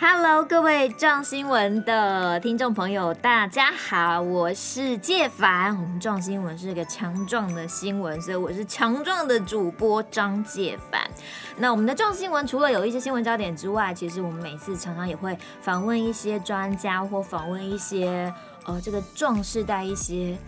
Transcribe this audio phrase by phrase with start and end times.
[0.00, 5.76] Hello，各位壮新闻的听众朋友，大家好，我是介凡。
[5.76, 11.00] 我们壮新闻是一个强壮的新闻，所以我是强壮的主播张介凡。
[11.56, 18.32] 那我们的壮新闻除了有一些新闻焦点之外，其实我们每次常常也会访问一些专家或访问一些
[18.66, 20.38] 呃这个壮世代一些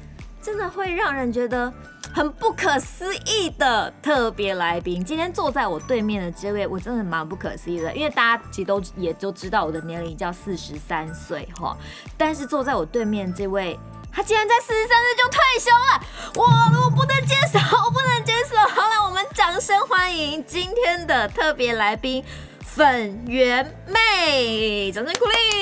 [0.43, 1.73] 真的会让人觉得。
[2.13, 11.77] 很不可思议的特别来宾，今天坐在我对面的这位，我真的蛮不可思议的，因为大家其实都也都知道我的年龄叫四十三岁哈，
[12.19, 13.79] 但是坐在我对面这位，
[14.13, 16.03] 他竟然在四十三岁就退休了，
[16.35, 18.57] 我我不能接受，我不能接受。
[18.57, 22.25] 好了，我们掌声欢迎今天的特别来宾。
[22.61, 25.60] 粉圆妹，掌声鼓励！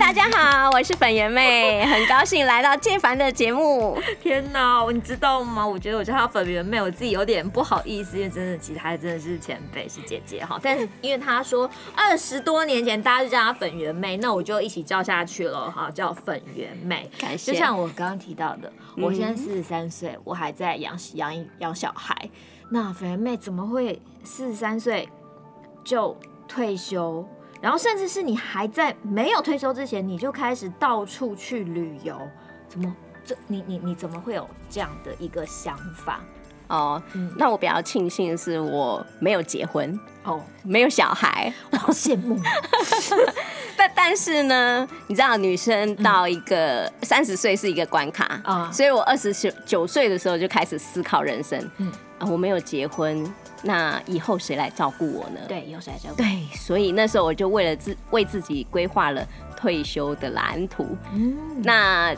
[0.00, 4.00] 嗨，大家好，我是粉圆妹， 很高兴来到建凡的节目。
[4.22, 5.66] 天哪，你知道吗？
[5.66, 10.58] 我觉得我叫她粉圆妹，我自己有点不好意思，因为真的，其实她真的是前辈，是姐姐哈。
[10.62, 17.10] 但是因为她说二十多年前大家就叫她粉圆妹，那我就一起叫下去了哈，叫粉圆妹。
[17.18, 17.52] 感谢。
[17.52, 22.16] 就像我刚刚提到的，我现在四十三岁，我还在养养养小孩。
[22.70, 25.08] 那粉圆妹怎么会四十三岁？
[25.84, 27.26] 就退休，
[27.60, 32.16] 然后甚至是你还在没有退休之前，你就开始到处去旅游，
[32.68, 36.20] 怎么这你你你怎么会有这样的一个想法？
[36.68, 42.38] 哦，嗯，那我比较庆幸的是我没有结婚哦，没有小孩，我好羡慕。
[43.76, 53.24] 但但是呢，你知道女生到一个三十岁是一个关卡啊，嗯，所以我二十九九岁的时候就开始思考人生，嗯，啊，我没有结婚。
[53.62, 55.40] 那以后谁来照顾我呢？
[55.48, 56.16] 对，以后谁来照顾？
[56.16, 60.96] 对，所以那时候我就为了自为自己规划了退休的蓝图。
[61.12, 62.14] 嗯，那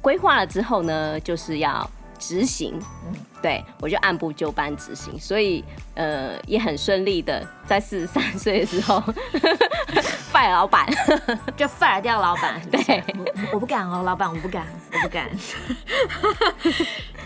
[0.00, 2.78] 规划了之后呢，就是要执行。
[3.06, 9.02] 嗯，对，我就按部就班执行，所以呃也很顺利的，在四十三岁的时候
[10.32, 10.86] fire 老板，
[11.56, 12.60] 就 fire 掉老板。
[12.70, 15.28] 对，我我不敢哦，老板，我不敢，我不敢。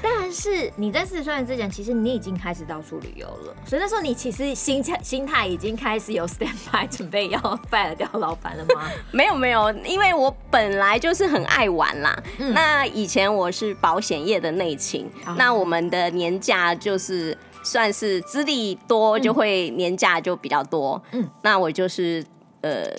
[0.02, 7.38] 但是你在四十岁之前，其实你已经开始到处旅游了，所以那时候你其实心态心态已经开始有 stand by 准备要
[7.70, 8.90] fire 掉老板了吗？
[9.12, 12.22] 没有没有，因为我本来就是很爱玩啦。
[12.38, 21.02] 嗯、那以前我是保险业的内勤，嗯、那我们的年假就是算是资历多，就会年假就比较多。
[21.12, 22.24] 嗯，那我就是
[22.60, 22.90] 呃。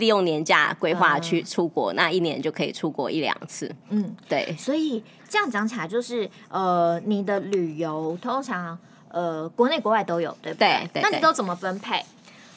[0.00, 3.72] 利用年假规划去出国，嗯、那一年就可以出国一两次。
[3.90, 4.52] 嗯，对。
[4.58, 8.76] 所以这样讲起来，就是呃，你的旅游通常
[9.08, 10.66] 呃，国内国外都有，对不对？
[10.66, 11.02] 对，对，对。
[11.02, 12.04] 那你都怎么分配？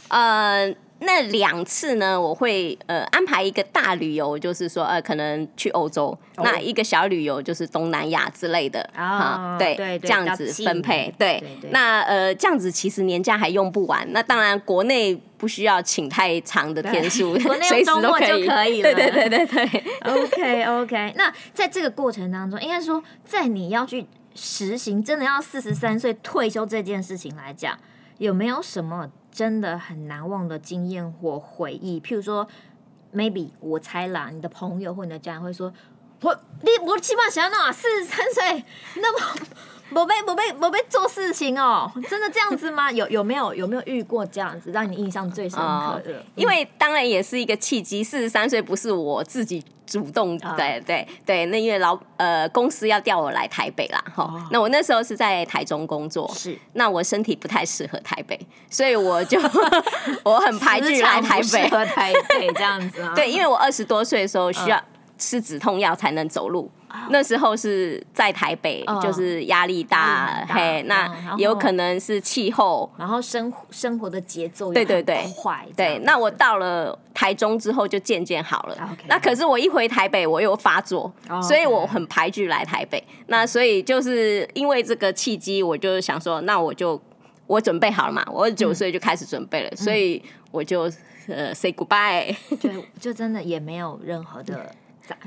[0.08, 0.74] 呃。
[1.06, 18.82] 那两次呢，我会呃安排一个大旅游，就是说呃可能去欧洲，哦、那一个小旅游就是东南亚之类的啊，对对，这样子分配，对，对，对，那呃这样子其实年假还用不完，那当然国内不需要请太长的天数， 国内周末就可以。
[18.82, 21.14] 了，对对对对对，OK OK。
[21.18, 24.06] 那在这个过程当中，应该说在你要去
[24.36, 27.78] 实行真的要四十三岁退休这件事情来讲，
[28.18, 29.12] 有没有什么？
[29.32, 32.48] 真的很难忘的经验或回忆，譬如说
[33.12, 35.74] ，maybe 我猜啦，你的朋友或你的家人会说，
[36.24, 38.64] 我你我起码想要那四十三岁，
[38.96, 39.36] 那么
[39.94, 42.92] 宝贝宝贝宝贝做事情哦，真的这样子吗？
[42.92, 46.14] 有有没有有没有遇过这样子让你印象最深刻的？
[46.14, 49.64] 哦、因为当然也是一个契机，四十三岁不是我自己。
[49.86, 59.38] 主动对对对，那因为老呃公司要调我来台北啦，哈、哦，那我那时候是在台中工作，是，那我身体不太适合台北，所以我就
[60.24, 64.82] 我很排斥来台北，和台北这样子啊， 对，因为我二十多岁的时候需要
[65.24, 66.70] 吃止痛药才能走路。
[67.10, 75.98] 那时候是在台北，就是压力大，嘿，那有可能是气候，然后生生活的节奏对对对快，对。
[76.04, 81.12] 那我到了台中之后就渐渐好了，那可是我一回台北我又发作，
[81.42, 83.04] 所以我很排拒来台北。
[83.28, 87.02] 那所以就是因为这个契机，我就想说，那我就
[87.48, 90.22] 我准备好了嘛，我九岁就开始准备了，所以
[90.52, 90.82] 我就
[91.28, 92.70] 呃 say goodbye，就
[93.00, 94.70] 就真的也没有任何的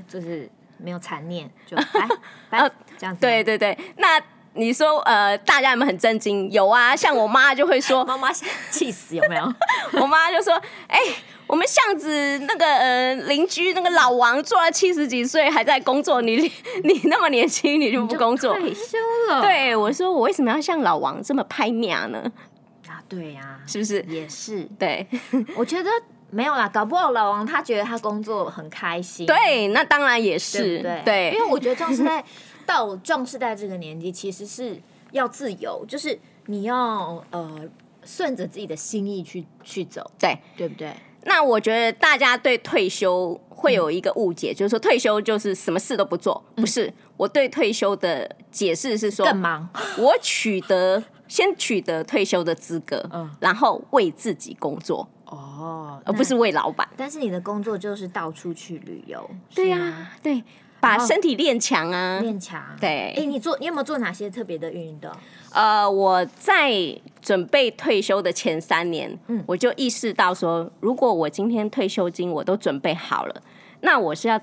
[0.08, 0.50] 就是。
[0.78, 2.06] 没有残念，就 来
[2.50, 3.18] 来这样子。
[3.22, 4.20] 对对对，那
[4.52, 6.52] 你说呃，大家有没有很震惊？
[6.52, 8.30] 有啊，像我妈就会说，妈妈
[8.70, 9.54] 气死有没有？
[9.98, 10.52] 我妈就说，
[10.86, 11.14] 哎、欸，
[11.46, 16.36] 我们巷子那个呃邻居那个老王做了七十几岁还在工作，你
[16.84, 18.52] 你那么年轻你就不工作？
[18.60, 18.98] 退休
[19.30, 19.40] 了。
[19.40, 22.30] 对，我说我为什么要像老王这么拍命呢？
[22.86, 24.02] 啊，对呀、啊，是不是？
[24.06, 24.64] 也是。
[24.78, 25.06] 对，
[25.56, 25.90] 我觉得。
[26.30, 29.26] 没有啦，搞不好老王他觉得他工作很开心。
[29.26, 30.80] 对，那当然也是。
[30.80, 32.24] 对，对，因为我觉得壮世代
[32.64, 34.80] 到壮世代这个年纪，其实是
[35.12, 37.60] 要自由，就是你要呃
[38.04, 40.10] 顺着自己的心意去去走。
[40.18, 40.92] 对，对不对？
[41.28, 46.86] 那我觉得大家对退休会有一个误解，嗯、就是说退休就是什么事都不做，不是。
[46.86, 49.68] 嗯、我对退休的解释是说，更忙。
[49.98, 56.88] 我取得先取得退休的资格，嗯，然后为自己工作，哦，而不是为老板。
[56.96, 60.42] 但是你的工作就是到处去旅游，对呀、啊，对。
[60.78, 62.62] 把身体练强啊，练强。
[62.78, 65.10] 对，哎，你做，你有没有做哪些特别的运动？
[65.50, 66.70] 呃，我在
[67.20, 73.42] 准备退休的前三年，嗯，我就意识到说，如果我今天退休金我都准备好了，
[73.80, 74.38] 那我是要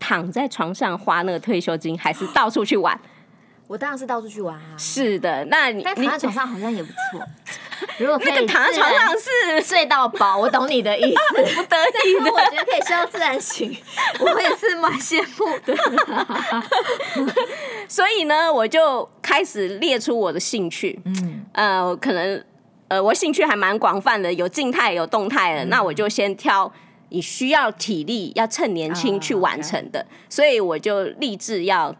[0.00, 2.98] 躺在床上花那个退休金，还是到处去玩？
[3.68, 4.74] 我当然是到处去玩啊！
[4.78, 7.20] 是的，那你但躺在床上好像也不错。
[7.98, 11.18] 如果可以躺在床上是睡到饱，我懂你的意思。
[11.34, 13.76] 不得已，我觉得可以睡到自然醒，
[14.20, 15.76] 我也是蛮羡慕的。
[17.88, 21.00] 所以呢，我就开始列出我的兴趣。
[21.04, 22.44] 嗯，呃，可能
[22.88, 25.64] 呃，我兴趣还蛮广泛的，有静态有动态的。
[25.64, 26.72] 嗯、那我就先挑
[27.08, 30.00] 你需要体力，要趁年轻去完成的。
[30.00, 31.96] Oh, 所以我就立志要。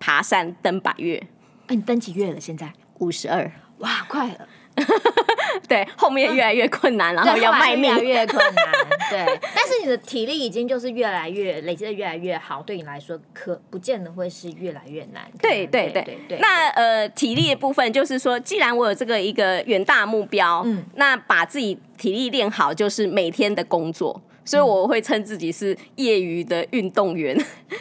[0.00, 1.16] 爬山登百岳，
[1.62, 2.38] 哎、欸，你登几月了？
[2.38, 4.46] 现在五十二，哇，快了。
[5.68, 8.72] 对，后面越来越困难，然后要卖命，越，越困难。
[9.10, 15.24] 对，但是你的体力已经就是越来越累积的越来越好，对你来说可不见得会是越来越难。
[15.40, 16.38] 对对对对，对。
[16.38, 24.20] 那呃，体力的部分就是说，既然我有这个一个远大目标，嗯，那把自己体力练好，就是每天的工作。
[24.44, 27.36] 所以我会称自己是业余的运动员，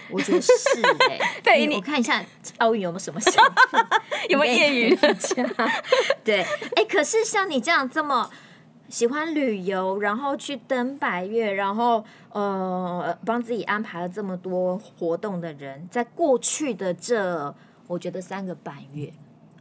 [0.10, 0.52] 我觉得是
[1.10, 1.22] 哎、欸。
[1.44, 2.24] 对，你看一下
[2.60, 3.80] 奥运有没有什么项目，
[4.30, 5.16] 有没有业余的？
[6.24, 8.30] 对，哎、欸，可是像你这样这么
[8.88, 17.54] 喜欢旅游，然后去登百岳，然后呃帮自己安排了这么多活动的人，在过去的这
[17.88, 19.12] 我觉得三个半月，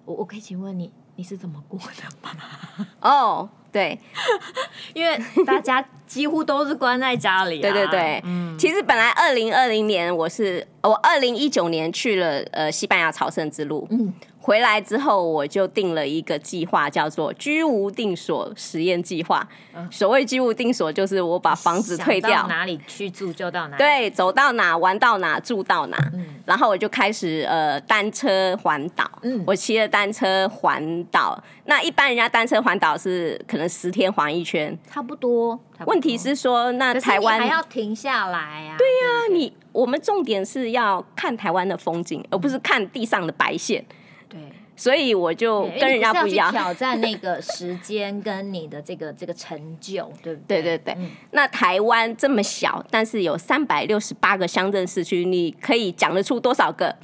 [0.04, 2.86] 我我可以请问你，你是怎么过的吗？
[3.00, 3.48] 哦。
[3.72, 3.98] 对，
[4.92, 7.62] 因为大家几乎都是关在家里、啊。
[7.62, 14.12] 对对对，嗯，其实本来二零二零年我是我二零一九年去了呃西班牙朝圣之路，嗯。
[14.38, 19.48] 回来之后，我就定了一个计划，叫做“居无定所实验计划”。
[19.88, 23.78] 所谓“居无定所”，就是我把房子退掉，哪里去住就到哪里。
[23.78, 25.96] 对，走到哪玩到哪住到哪。
[26.12, 29.10] 嗯、然后我就开始呃单车环岛。
[29.22, 31.42] 嗯，我骑了单车环岛。
[31.66, 35.54] 那一般人家单车环岛是可能十天环一圈，差不多。
[35.72, 35.92] 差不多。
[35.92, 38.76] 问题是说，那台湾还要停下来啊？
[38.76, 43.84] 对呀、啊，你我们重点是要看台湾的风景，而不是看地上的白线。
[44.74, 50.62] 所以我就跟人家不一样，挑战那个时间跟你的这个这个成就，对不对？
[50.62, 50.94] 对对对。
[50.98, 56.96] 嗯、那台湾这么小，但是有三百六十八个乡镇市区，你可以讲得出多少个？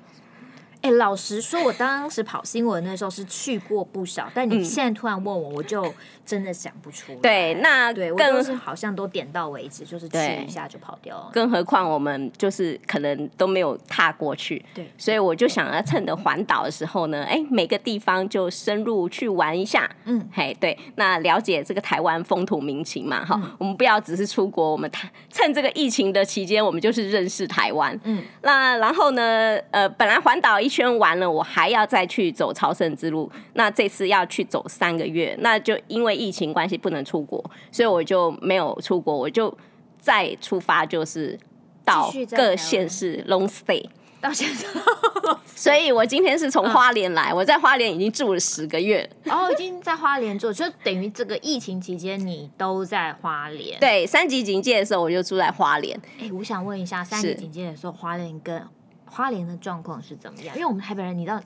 [0.81, 5.93] 哎、欸，老实说，我当时跑新闻的时候是去过不少，但你现在突然问我，我就
[6.25, 7.19] 真的想不出来。
[7.19, 11.31] 对，那对我都是好像都点到为止，就是去一下就跑掉了。
[11.33, 19.91] 更何况我们就是可能都没有踏过去，对，所以我就想要趁着环岛的时候呢，哎、欸，每个地方就深入去玩一下。
[20.05, 24.89] 嗯，嘿，对，那了解这个台湾风土民情嘛，哈、嗯，我们不要只是出国，我们
[25.29, 27.99] 趁这个疫情的期间，我们就是认识台湾。
[28.05, 30.68] 嗯，那然后呢，呃，本来环岛一。
[30.69, 33.31] 一圈完了，我还要再去走朝圣之路。
[33.55, 39.57] 那这次要去走三个月，那就因为疫情关系不能出国，所以我就没有出国，我就
[39.99, 41.39] 再出发，就是
[41.87, 43.83] 到各县市 long stay
[44.21, 44.67] 到现在。
[45.57, 53.81] 所以我今天是从花莲来，我在花莲已经住了十个月，哦已经在花莲住，就等于这个疫情期间你都在花莲。
[53.81, 55.99] 对，三级警戒的时候我就住在花莲。
[56.21, 58.63] 哎，我想问一下，三级警戒的时候花莲跟
[59.11, 60.55] 花莲的状况是怎么样？
[60.55, 61.41] 因为我们台北人，你知道，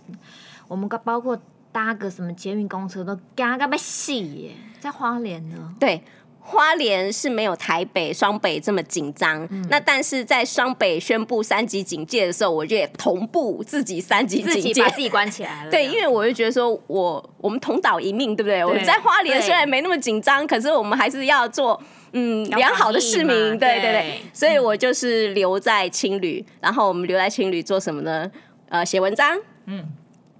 [0.68, 1.40] 我们包括
[1.70, 4.50] 搭个什么捷运公车都嘎嘎被戏耶。
[4.80, 5.74] 在花莲呢？
[5.78, 6.02] 对，
[6.40, 9.46] 花莲是没有台北双北这么紧张。
[9.50, 15.70] 嗯、那但是在双北宣布三级警戒的时候，我就也同步自己三级警戒，自己把自己关起来了。
[15.70, 18.58] 对，因为我就觉得说我我们同岛一命，对不对？
[18.58, 21.80] 对我们在花莲虽然没那么紧张，可是我们还是要做。
[22.12, 28.30] 嗯，良好的市民，对对对，所以我就是留在青旅，嗯、然后我们留在青旅做什么呢？
[28.68, 29.86] 呃，写文章，嗯，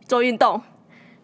[0.07, 0.61] 做运动，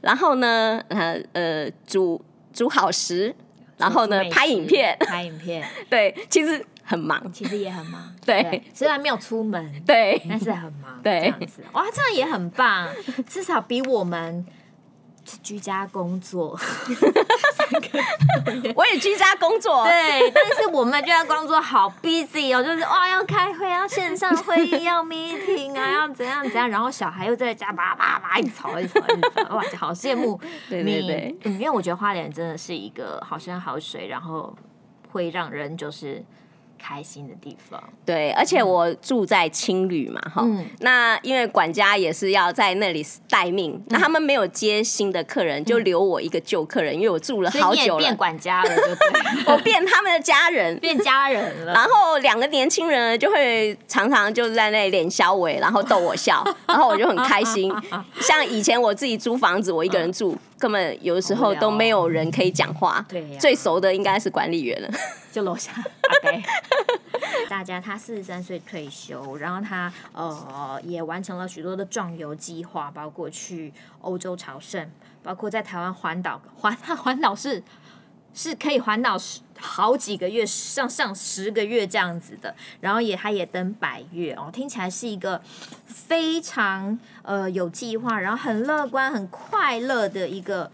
[0.00, 3.34] 然后呢，呃呃，煮煮好食，
[3.76, 12.88] 然后呢，拍影片，拍影片， 对，其实很忙，其实也很忙，对，对，虽然没有出门，对，但是很忙，对，这样子，哇，这样也很棒，
[13.28, 14.46] 至少比我们。
[15.42, 16.58] 居家工作，
[18.74, 30.40] 我也居家工作，对，但是我们居家工作好 busy 哦，就是哇，要开会，要线上会议，要 meeting 啊， 要怎样怎样，然后小孩又在家叭叭叭一直吵一直吵一直吵，哇，好羡慕。
[30.68, 34.54] 你，对对对，嗯，因为我觉得花莲真的是一个好山好水，然后
[35.10, 36.24] 会让人就是。
[36.78, 51.72] 开心的地方，对，而且我住在青旅嘛，哈、嗯，那因为管家也是要在那里待命，嗯、那他们没有接新的客人，就留我一个旧客人，因为我住了好久了，变管家了，就对， 我变他们的家人， 变家人了。
[51.72, 57.74] 然后两个年轻人就会常常就在那里脸小伟，然后逗我笑，然后我就很开心。
[58.20, 60.32] 像以前我自己租房子，我一个人住。
[60.32, 64.88] 嗯根本有时候都没有人可以讲话，对，最熟的应该是管理员了，
[65.32, 65.72] 就楼下。
[66.22, 66.42] OK，
[67.48, 74.90] 大家他四十三岁退休，然后他呃也完成了许多的壮游计划，包括去欧洲朝圣，
[75.22, 77.62] 包括在台湾环岛环 环岛是
[78.38, 85.42] 是可以环岛十好几个月，上上十个月这样子的，然后也他也登百岳哦，听起来是一个
[85.84, 90.70] 非常呃有计划，然后很乐观、很快乐的一个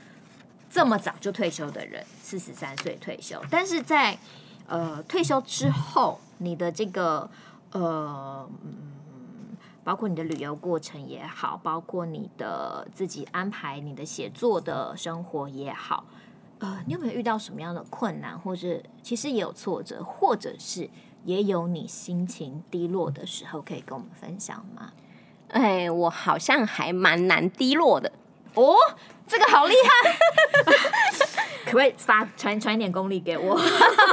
[0.68, 4.18] 这么早就退休的人，四十三岁退休，但是在
[4.66, 7.30] 呃退休之后，你的这个
[7.72, 16.04] 呃嗯，包括你的旅游过程也好，包括你的自己安排你的写作的生活也好。
[16.64, 20.88] 呃，你有没有遇到什么样的困难，或者其实也有挫折，或者是
[21.26, 24.90] 也有你心情低落的时候，可以跟我们分享吗？
[25.48, 28.10] 哎，我好像还蛮难低落的
[28.54, 28.74] 哦，
[29.28, 30.16] 这个好厉害，
[30.64, 30.72] 可
[31.74, 33.60] 不可以发传传一点功力给我？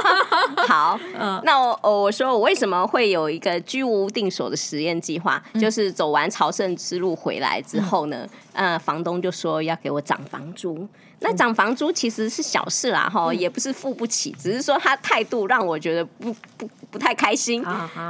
[0.66, 10.88] 好， 嗯，那我我说我为什么会有一个居无定所的实验计划，嗯、就是走完朝圣之路回来之后呢，嗯、呃，房东就说要给我涨房租。
[11.20, 17.62] 那涨房租其实是小事啦，哈，也不是付不起，只是说他态度让我觉得不不不太开心。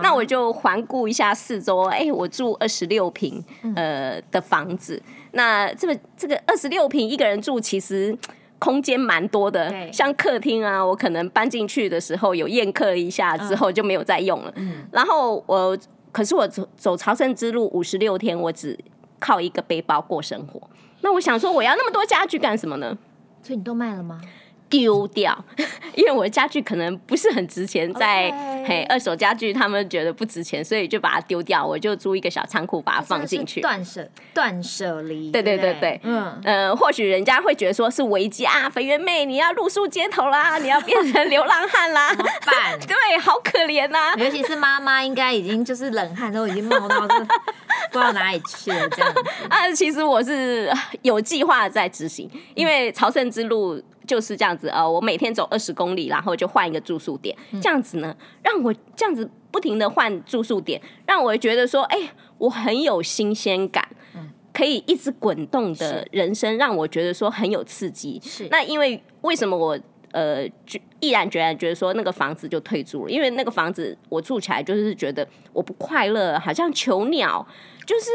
[0.03, 3.45] 那我就环顾一下四周，哎，我住二十六平
[3.77, 8.17] 呃的房子，那这个这个二十六平一个人住，其实
[8.63, 9.75] 空间蛮多的。
[9.93, 14.55] 像客厅啊，我可能搬进去的时候有宴客一下之后就没有再用了。
[14.93, 15.77] 然后我
[16.13, 18.79] 可是我走走朝圣之路五十六天，我只
[19.19, 20.63] 靠一个背包过生活。
[21.01, 22.97] 那我想说，我要那么多家具干什么呢？
[23.43, 24.21] 所以你都卖了吗？
[24.73, 25.45] 丢掉，
[25.95, 28.33] 因为我的家具可能不是很值钱，在.
[28.65, 31.67] 嘿二手家具他们觉得不值钱，所以就把它丢掉。
[31.67, 35.33] 我就租一个小仓库把它放进去，断舍断舍离。
[35.33, 42.79] 对对对对，嗯呃，或许人家会觉得说是危机啊，肥圆妹你要露宿街头啦，你要变成流浪汉啦， 怎么办？
[42.87, 44.15] 对，好可怜呐、啊。
[44.17, 49.21] 尤其是妈妈，应该已经就是冷汗都已经冒到这不知道哪里去了这样子。
[49.49, 53.83] 啊，其实我是有计划在执行，因为朝圣之路。
[54.07, 61.99] 就是这样子，呃，我每天走二十公里，然后就换一个住宿点，这样子呢，让我这样子不停的换住宿点，让我觉得说，哎，
[62.39, 63.87] 我很有新鲜感，
[64.53, 68.21] 可以一直滚动的人生，让我觉得说很有刺激。
[68.25, 69.79] 是，那因为为什么我
[70.11, 73.11] 呃就毅然决然觉得说那个房子就退租了？
[73.11, 77.47] 因为那个房子我住起来就是觉得我不快乐，好像囚鸟，
[77.87, 78.11] 就是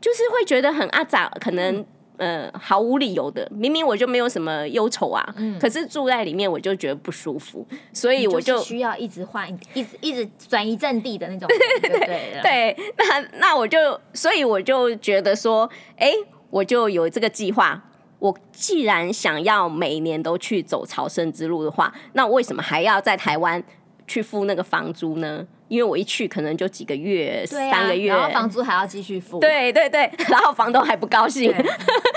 [0.00, 1.84] 就是会觉得很阿杂，可能。
[2.20, 11.48] 嗯呃，毫无理由的，明明我就没有什么忧愁啊，嗯、可是住在里面我就觉得不舒服，所以我就，就需要一直换，一直一直转移阵地的那种
[11.80, 16.14] 对对对，对，对，那那我就，所以我就觉得说，哎、欸，
[16.50, 17.82] 我就有这个计划，
[18.18, 23.64] 我既然想要每年都去走朝圣之路的话，那为什么还要在台湾
[24.10, 25.46] 去付那个房租呢？
[25.68, 29.38] 因为我一去可能就几个月，啊、三个月，然后房租还要继续付。
[29.38, 31.54] 对对对， 然后房东还不高兴，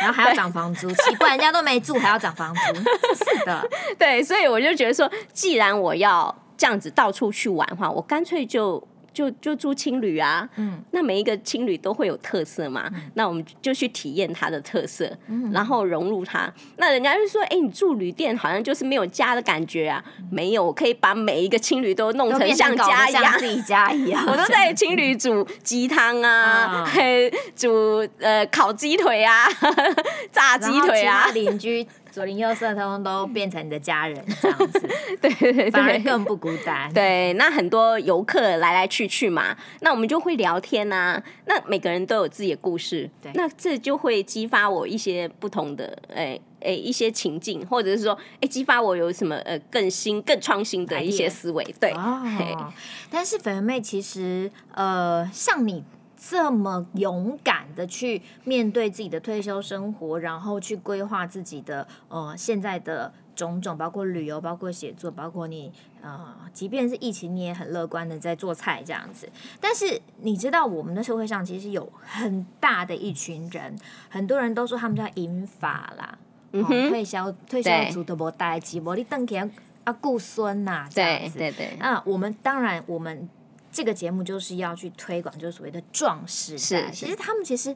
[0.01, 3.69] 然后还要涨房租， 奇怪，人家都没住还要涨房租，是的，
[3.99, 8.83] 对，所以我就觉得说，既然我要这样子到处去玩的话，我干脆就。
[9.13, 16.51] 就就住青旅啊，嗯，那每一个青旅都会有特色嘛，嗯、那我们就去体验它的特色，嗯、然后融入它。
[16.77, 24.23] 那人家就说，哎、欸，你住旅店好像就是没有家的感觉啊，嗯、没有，我可以把每一个青旅都弄成像家一样，自己家一样。
[24.27, 26.85] 我都在青旅煮鸡汤啊，
[27.55, 29.47] 煮呃烤鸡腿啊，
[30.31, 31.85] 炸鸡腿啊，邻居。
[32.13, 34.87] 左邻右舍，通通都变成你的家人，这样子，
[35.19, 36.93] 对对对，反而更不孤单。
[36.93, 41.23] 对，那很多游客来来去去嘛，那我们就会聊天呐、啊。
[41.47, 51.63] 那每个人都有自己的故事，对，那这就会激发我一些不同的，哎、欸、哎、欸、一些情境，或者是说，哎、欸，激发我有什么呃更新、更创新的一些思维。
[51.79, 52.71] 对，哦、
[53.09, 55.83] 但是粉圆妹其实呃，像你。
[56.29, 65.69] 这么勇敢的去面对自己的退休生活，然后去规划自己的呃现在的种种，包括旅游，包括写作，包括你
[66.01, 69.27] 呃，即便是疫情，你也很乐观的在做菜这样子。
[69.59, 73.75] 但是你知道，我们的社会上其实有很大的一群人，
[74.09, 76.17] 很多人都说他们叫银发啦，
[76.53, 81.75] 嗯哼，退休退休族的无代志，无你等起啊顾孙呐，对对对。
[81.79, 83.27] 那我们当然，我们
[83.73, 86.89] 这个节目就是要去推广，就是所谓的壮士代。
[86.91, 87.75] 其实他们其实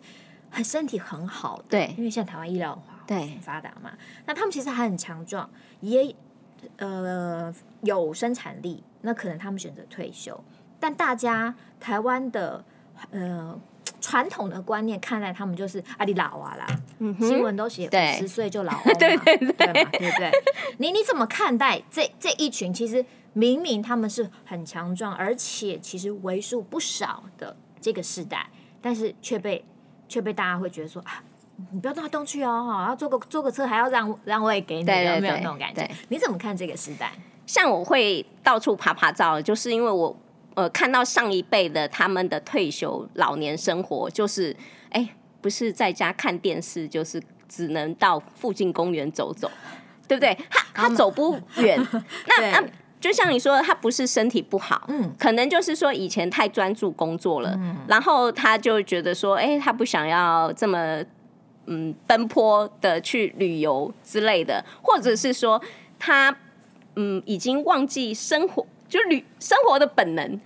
[0.49, 3.91] 很身体很好，对，因为像台湾医疗化对很发达嘛，
[4.25, 5.49] 那他们其实还很强壮，
[5.81, 6.15] 也
[6.77, 8.83] 呃有生产力。
[9.01, 10.41] 那可能他们选择退休，
[10.79, 12.63] 但大家台湾的
[13.11, 13.59] 呃。
[13.99, 16.67] 传统的观念看待他们就是啊，你老啊啦，
[16.99, 20.31] 嗯、哼新闻都写五十岁就老 对对对，对嘛，对不对？
[20.77, 22.71] 你你怎么看待这这一群？
[22.71, 23.03] 其实
[23.37, 28.49] 明明他们是很强壮，而且其实为数不少的这个时代，
[28.81, 29.63] 但是却被
[30.09, 31.23] 却被大家会觉得说啊，
[31.71, 35.87] 你不要动来动去哦，哈，要坐个坐个车还要让让位给你，对对对，有没有那种感觉？
[36.09, 37.11] 你怎么看这个时代？
[37.45, 40.17] 像我会到处爬爬照，就是因为我。
[40.57, 44.57] 呃，看到上一辈的他们的退休老年生活，就是
[44.89, 45.07] 哎，
[45.39, 49.51] 不是在家看电视，就是只能到附近公园走走，
[50.07, 50.35] 对不对？
[50.49, 61.03] 他他走不远， 那那对就像你说的，他不是身体不好，嗯，可能就是说以前太专注工作了，嗯，然后他就觉得说，哎，他不想要这么
[61.67, 65.61] 嗯奔波的去旅游之类的，或者是说
[65.99, 66.35] 他
[66.95, 68.65] 嗯已经忘记生活。
[68.89, 70.39] 就旅生活的本能，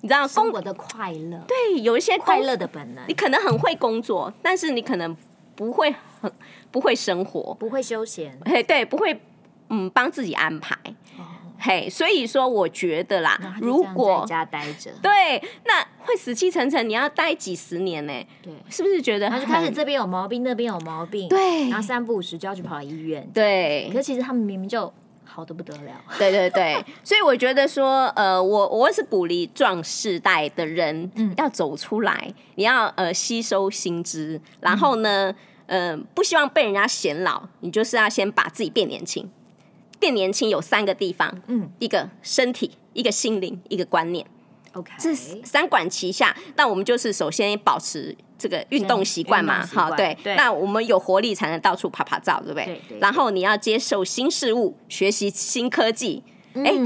[0.00, 3.04] 你知道，生活的快乐，对，有一些快乐的本能。
[3.06, 5.16] 你可能很会工作，但是你可能
[5.54, 6.28] 不会很
[6.72, 8.36] 不会生活，不会休闲。
[8.44, 9.20] 嘿，对，不会
[9.70, 10.76] 嗯帮自己安排。
[11.58, 16.88] 哦、嘿，所以说我觉得啦，如果在家待着，对，那会死气沉沉。
[16.88, 18.12] 你要待几十年呢？
[18.42, 19.28] 对，是不是觉得？
[19.28, 23.88] 他就开始这边有毛病，那边有毛病，对，然后三不五时就要去跑医院，对。
[23.92, 24.92] 可是其实他们明明就。
[25.30, 35.32] 好的不得了，对对对， 所以我觉得说，呃，我我是鼓励壮世代的人，嗯，要走出来，你要呃吸收新知，然后呢，
[35.66, 39.30] 嗯、呃，不希望被人家嫌老，你就是要先把自己变年轻，
[39.98, 44.26] 变年轻有三个地方，嗯，一个身体，一个心灵，一个观念
[44.72, 48.16] ，OK，这三管齐下，那我们就是首先保持。
[48.40, 52.66] 这个运动习惯嘛，好，对，对那我们有活力才能到处拍拍照，对不对？
[52.66, 56.22] 对对对，然后你要接受新事物，学习新科技。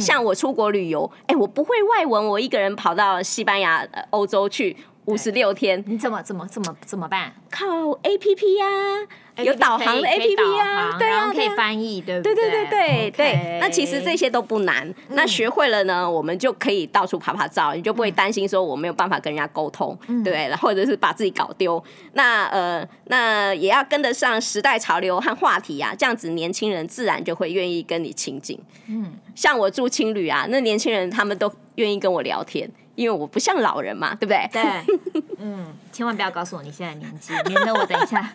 [0.00, 4.74] 像我出国旅游，哎，我不会外文，我一个人跑到西班牙、欧洲去
[5.06, 7.32] 五十六天，你怎么怎么怎么怎么办？
[7.50, 7.66] 靠
[8.02, 9.42] APP 呀、啊。
[9.42, 12.34] 有导航的 APP 呀，对啊，可以翻译，对不对？
[12.34, 13.58] 对对对对对。
[13.62, 21.82] 那其实这些都不难，那学会了呢，我们就可以到处拍拍照，你就不会担心说我没有办法跟人家沟通，对，或者是把自己搞丢。
[22.12, 28.60] 那呃，那也要跟得上时代潮流和话题啊，这样子年轻人自然就会愿意跟你亲近。
[28.88, 32.70] 嗯，像我住青旅啊，那年轻人他们都愿意跟我聊天。
[32.94, 34.48] 因为我不像老人嘛，对不对？
[34.52, 34.62] 对，
[35.38, 38.32] 嗯， 千万不要告诉我你现在年纪，免得我等一下。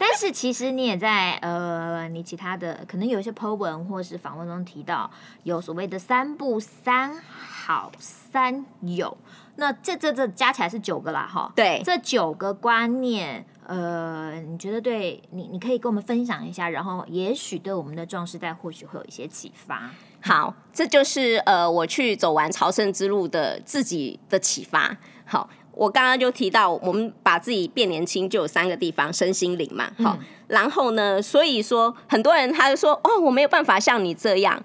[0.00, 5.10] 但是其实你也在呃，你其他的可能有一些 po 文或是访问中提到
[5.42, 9.16] 有所谓的三不三好三有，
[9.56, 11.50] 那这这这加起来是九个啦，哈。
[11.56, 19.90] 对，这九个观念，呃，你觉得对你，你可以跟我们分享一下，然后也许对我们的壮士代或许会有一些启发。
[20.20, 24.96] 好，这就是呃，我去走完朝圣之路的自己的启发。
[25.24, 29.88] 好，我刚刚就提到，我们把自己变年轻，就有三个地方，身心灵嘛。
[30.02, 34.60] 好，嗯、然后呢，所以说很多人他就说，哦，我没有办法像你这样。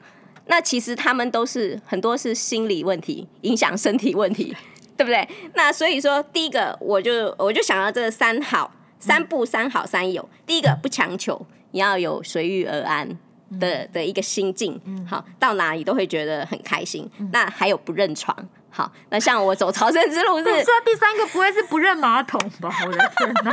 [0.47, 4.55] 那其实他们都是很多是心理问题影响身体问题，
[4.97, 5.29] 对不对？
[5.53, 10.27] 那所以说，第一个我就我就想到这三好，三不三好三有。
[10.47, 13.15] 第一个不强求，你要有随遇而安。
[13.59, 17.09] 的的一个心境，好，到哪里都会觉得很开心。
[17.31, 18.35] 那还有不认床，
[18.69, 22.69] 好，那像我走朝圣之路是， 说第三个不会是不认马桶吧？
[22.85, 23.51] 我的天哪！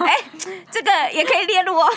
[0.06, 0.16] 哎，
[0.70, 1.88] 这个也可以列入哦，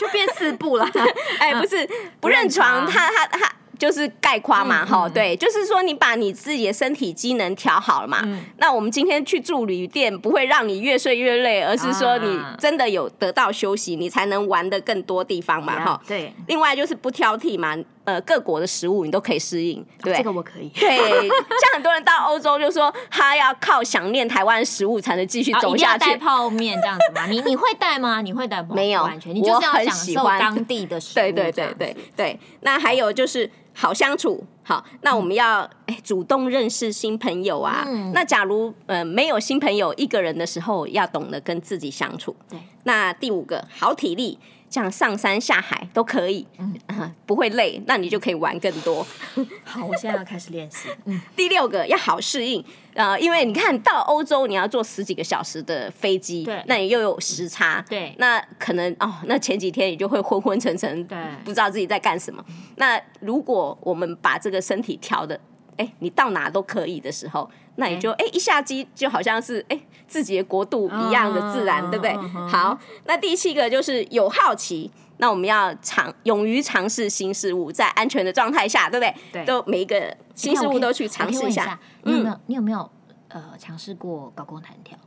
[0.00, 0.88] 就变四步了。
[1.38, 1.88] 哎，不是
[2.20, 3.52] 不认床，他他他。
[3.82, 16.32] 就是概括嘛，哈、嗯，对，就是说你把你自己的身体机能调好了嘛，嗯、那我们今天去住旅店不会让你越睡越累，而是说你真的有得到休息，你才能玩的更多地方嘛，哈、嗯，对。
[16.46, 20.68] 另外就是不挑剔嘛，呃，各国的食物你都可以适应，对，这个我可以。
[20.70, 20.96] 对，
[21.28, 27.26] 像很多人到欧洲就说他要靠想念台湾食物才能继续走下去，带泡面这样子吗？
[27.26, 28.20] 你你会带吗？
[28.20, 28.68] 你会带吗？
[28.74, 31.22] 没有，完全，你就是要享受当地的食物。
[31.22, 33.50] 对对对对对，那还有就是。
[33.74, 37.86] 好相处，好，那我们要、嗯、主动认识新朋友啊。
[37.86, 42.36] 嗯、那假如呃没有新朋友，一个人的时候，要懂得跟自己相处。
[42.50, 42.58] 对。
[42.84, 44.38] 那第五个，好体力，
[44.72, 49.06] 像上山下海都可以，嗯、呃，不会累，那你就可以玩更多。
[49.64, 50.88] 好，我现在要开始练习。
[51.04, 62.42] 嗯， 第六个要好适应，呃，因为你看到欧洲你要坐十几个小时的飞机，对，那你又有时差，对，那可能哦，那前几天你就会昏昏沉沉，对，不知道自己在干什么。
[62.76, 65.38] 那如果我们把这个身体调的，
[65.76, 72.14] 哎，你到哪都可以的时候，那你就哎一下机就好像是哎自己的国度一样的自然，对不对？
[72.48, 79.14] 好，那第七个就是有好奇，那我们要尝勇于尝试新事物，在安全的状态下，对不对？
[79.32, 81.78] 对，都每一个新事物都去尝试一下。
[82.02, 82.40] 你有没有？
[82.46, 82.90] 你有没有
[83.28, 84.98] 呃尝试过高空弹跳？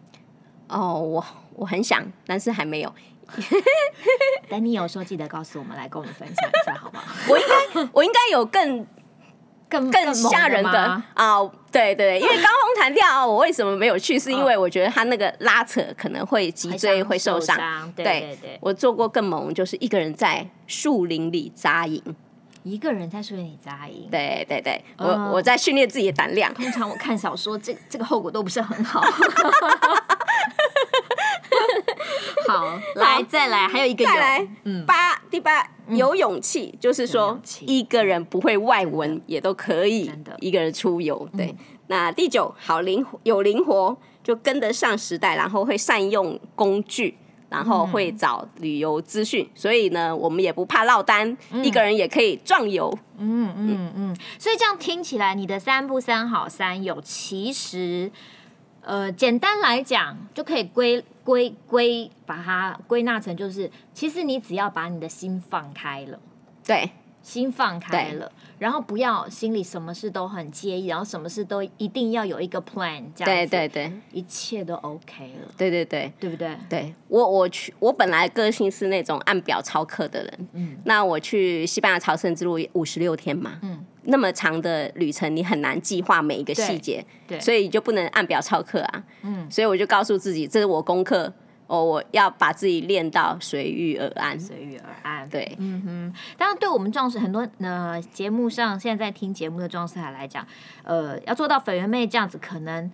[0.67, 1.23] 哦，我
[1.54, 2.91] 我很想，但是还没有。
[4.49, 7.06] 等你有时候记得告诉我们，来跟我们分享一下，好不好？
[7.30, 8.86] 我应该我应该有更。
[9.81, 11.39] 更更吓人的啊！
[11.71, 14.17] 对对，因为高空弹跳， 我为什么没有去？
[14.17, 17.57] 是因为我觉得他那个拉扯可能会脊椎会受伤。
[17.95, 22.01] 对对对，我做过更猛，就是一个人在树林里扎营。
[22.63, 24.07] 一个人在树林里扎营？
[24.09, 26.51] 对对对，我我在训练自己的胆量。
[26.53, 29.03] 通常我看小说，这这个后果都不是很好。
[32.47, 35.71] 好，来再来，还有一个再来，嗯，八第八。
[35.89, 41.29] 有勇气，就是说一个人不会外文也都可以，一个人出游。
[41.38, 41.55] 对，
[41.89, 47.15] 那第九，好灵活，有灵活，就跟得上时代，然后会善用工具，
[47.49, 52.91] 然后会找旅游资讯，所以呢，我们也不怕落单，一个人也可以壮游。
[53.19, 58.11] 嗯嗯嗯，所以这样听起来，你的三不三好三有，其实。
[58.85, 66.19] 呃，简单来讲，就可以归归归，把它归纳成就是，其实你只要把你的心放开了，
[66.63, 66.91] 对，
[67.23, 76.55] 心放开了，然后不要心里什么事都很介意，然后什么事都一定要有一个 plan，这样子，对对对，一切都 OK 了，对对对，对不对？
[76.69, 76.93] 对。
[77.07, 83.83] 我我去，我本来个性是那种按表操课的人，嗯，那我去西班牙朝圣之路五十六天嘛，嗯。
[84.07, 89.03] 那么长的旅程，你很难计划每一个细节，对，所以你就不能按表操课啊。
[89.23, 91.33] 嗯，所以我就告诉自己，这是我功课，
[91.67, 95.27] 哦，我要把自己练到随遇而安，随遇而安。
[95.29, 96.13] 对，嗯哼。
[96.37, 100.45] 当然，对我们壮士很多呃节目上现在在听节目的壮士海来讲，
[100.83, 102.91] 呃，要做到粉圆妹这样子，可能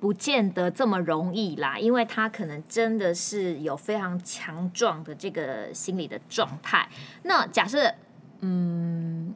[0.00, 6.86] 不见得这么容易啦，因为他可能真的是有非常强壮的这个心理的状态。
[7.22, 7.94] 那假设，
[8.40, 9.34] 嗯。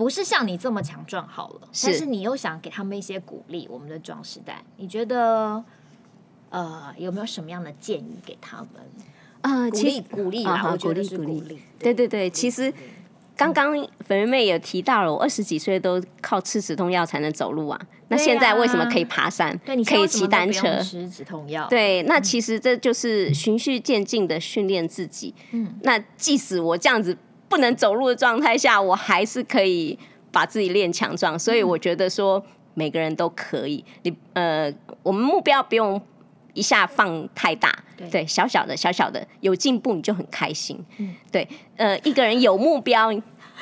[0.00, 3.68] 不是像你这么强壮好了，是，但是你又想给他们一些鼓励。
[3.70, 5.62] 我们的壮时代，你觉得
[6.48, 8.68] 呃有没有什么样的建议给他们？
[9.42, 11.60] 呃，其实鼓励啦，我觉得是鼓励。
[11.78, 12.72] 对对对，其实
[13.36, 13.74] 刚刚
[14.06, 17.78] 粉圆妹也提到了，我二十几岁都靠吃止痛药才能走路啊。
[18.08, 19.54] 那现在为什么可以爬山？
[19.66, 21.66] 对，你可以骑单车，吃止痛药。
[21.68, 25.34] 对，那其实这就是循序渐进的训练自己。
[25.50, 27.14] 嗯，那即使我这样子。
[27.50, 29.98] 不能走路的状态下，我还是可以
[30.30, 32.42] 把自己练强壮，所以我觉得说
[32.74, 33.84] 每个人都可以。
[34.04, 36.00] 你呃，我们目标不用
[36.54, 40.78] 一下放太大，对，对，小小的小小的有进步你就很开心。
[40.98, 43.12] 嗯，对，呃，一个人有目标。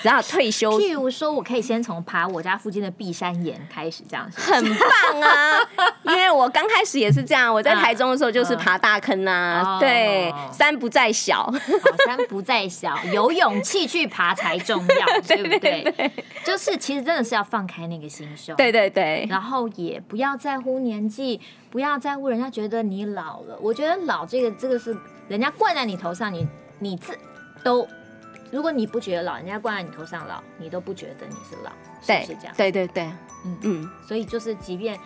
[0.02, 5.58] 然后退休， 譬如说，我可以先从爬我家附近的碧山岩开始，这样子很棒啊！
[6.06, 11.52] 因为我刚开始也是这样，我在台中的时候就是爬大坑啊，对，山不在小，
[12.06, 16.12] 山不在小，有勇气去爬才重要， 对不对？
[16.44, 23.58] 就是其实真的是要放开那个心胸，对对对，然后也不要在乎年纪，不要在乎人家觉得你老了。
[23.60, 24.96] 我觉得老这个这个是
[25.28, 26.46] 人家灌在你头上，你
[26.78, 27.18] 你自
[27.62, 27.86] 都。
[28.50, 32.54] 如果你不觉得老，人家挂在你头上老，你都不觉得你是老，是不是这样？
[32.56, 33.04] 对对对，
[33.44, 33.90] 嗯嗯。
[34.06, 34.98] 所以就是，即便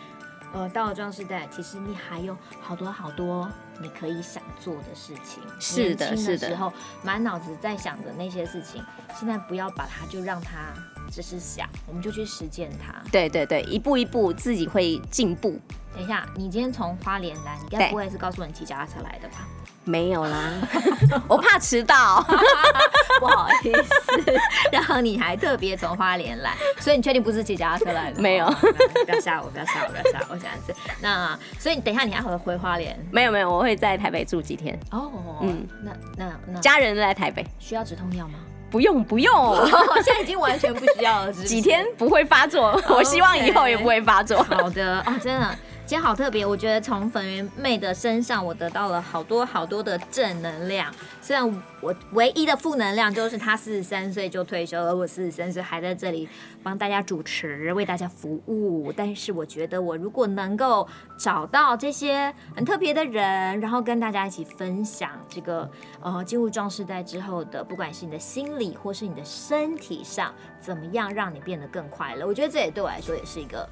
[0.53, 3.51] 呃到了壮世代，其实你还有好多好多
[3.81, 5.43] 你可以想做的事情。
[5.59, 6.49] 是的，是的。
[6.49, 8.83] 时候满脑子在想着那些事情，
[9.19, 10.73] 现在不要把它就让它
[11.11, 12.95] 只是想，我们就去实践它。
[13.11, 15.59] 对对对，一步一步自己会进步。
[15.95, 19.49] 等一下，你今天从花莲来，你该不会是告诉我你骑脚踏车来的吧？
[19.85, 20.53] 没有啦，
[21.29, 22.25] 我怕迟到，
[23.21, 24.41] 不好意思。
[24.71, 28.21] 然后你还特别从花莲来，所以你确定不是骑脚踏车来的？
[28.21, 30.75] 没有，不要吓我，不要吓我，不要吓我，这样子。
[31.01, 32.99] 那所以你等一下你还会回花莲？
[33.11, 34.79] 没有没有，我会在台北住几天。
[34.91, 35.11] 哦，
[35.43, 38.35] 嗯，那那那家人在台北，需要止痛药吗？
[38.71, 39.67] 不用不用，
[40.03, 41.33] 现在已经完全不需要了。
[41.33, 44.43] 几天不会发作，我希望以后也不会发作。
[44.45, 45.55] 好的哦，真的。
[45.85, 50.91] 今天好特别，我觉得从粉圆妹的身上，我得到了好多好多的正能量。
[51.21, 56.27] 虽然我唯一的负能量就是她四十三岁就退休，而我四十三岁还在这里
[56.63, 58.91] 帮大家主持，为大家服务。
[58.97, 73.69] 但是我觉得，我如果能够找到这些很特别的人，然后跟大家一起分享这个呃进入壮世代之后的，不管是你的心理或是你的身体上，怎么样让你变得更快乐，我觉得这也对我来说也是一个。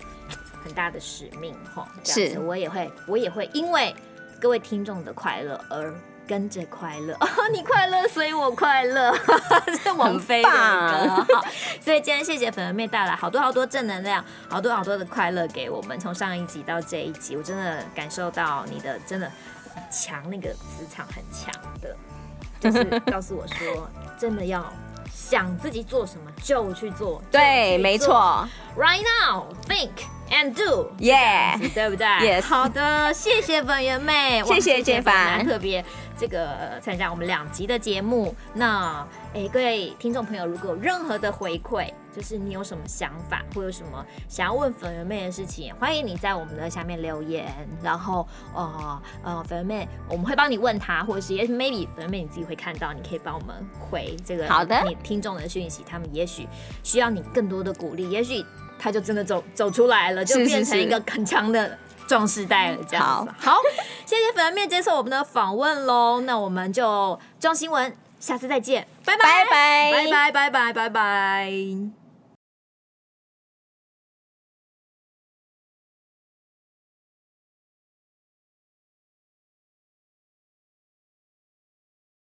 [0.62, 3.94] 很大的使命哈，这样子我也会，我也会因为
[4.40, 5.92] 各位听众的快乐而
[6.26, 7.14] 跟着快乐。
[7.20, 9.12] 哦，你快乐，所以我快乐，
[9.82, 11.26] 是王菲的歌。
[11.80, 15.98] 所以今天谢谢粉圆妹带来好多好多正能量，好多好多的快乐给我们。
[15.98, 19.30] 从上一集到这一集，我真的感受到你的真的
[19.74, 21.96] 很强，那个磁场很强的，
[22.60, 24.64] 就是告诉我说，真的要
[25.12, 27.20] 想自己做什么就去做。
[27.30, 28.46] 对，没错。
[28.76, 29.90] Right now, think.
[30.30, 35.84] And do, yeah，对不对？Yes，好的，谢谢粉圆妹，谢谢洁凡，特别
[36.16, 38.32] 这个参加我们两集的节目。
[38.54, 47.52] 那，哎，各位听众朋友，如果有任何的回馈，就是你有什么想法，或有什么想要问粉圆妹的事情，欢迎你在我们的下面留言。
[47.82, 56.46] 然后，呃呃，粉圆妹，我们会帮你问他，或者是也许 maybe 粉圆妹你自己会看到，你可以帮我们回这个好的，你听众的讯息，他们也许
[56.84, 58.46] 需要你更多的鼓励，也许。
[58.80, 61.76] 他就真的走走出来了，就变成一个很强的
[62.08, 63.32] 壮士代了，这样子。
[63.38, 63.58] 好，好，
[64.06, 66.22] 谢谢粉圆妹接受我们的访问喽。
[66.22, 71.99] 那我们就装新闻，下次再见，拜拜拜拜拜拜拜拜拜。